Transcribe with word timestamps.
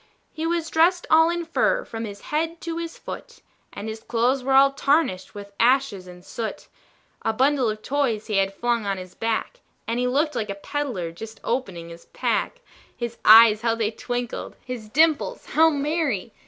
He 0.33 0.47
was 0.47 0.71
dressed 0.71 1.05
all 1.11 1.29
in 1.29 1.45
fur 1.45 1.85
from 1.85 2.05
his 2.05 2.21
head 2.21 2.59
to 2.61 2.77
his 2.79 2.97
foot, 2.97 3.43
And 3.71 3.87
his 3.87 3.99
clothes 4.01 4.43
were 4.43 4.53
all 4.55 4.71
tarnished 4.71 5.35
with 5.35 5.51
ashes 5.59 6.07
and 6.07 6.25
soot; 6.25 6.67
A 7.21 7.31
bundle 7.33 7.69
of 7.69 7.83
toys 7.83 8.25
he 8.25 8.37
had 8.37 8.51
flung 8.51 8.87
on 8.87 8.97
his 8.97 9.13
back, 9.13 9.59
And 9.87 9.99
he 9.99 10.07
looked 10.07 10.33
like 10.33 10.49
a 10.49 10.55
peddler 10.55 11.11
just 11.11 11.39
opening 11.43 11.89
his 11.89 12.05
pack; 12.05 12.61
His 12.97 13.19
eyes 13.23 13.61
how 13.61 13.75
they 13.75 13.91
twinkled! 13.91 14.55
his 14.65 14.89
dimples 14.89 15.45
how 15.53 15.69
merry! 15.69 16.33